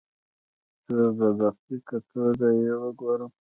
[0.85, 3.29] څو په دقیقه توګه یې وګورم.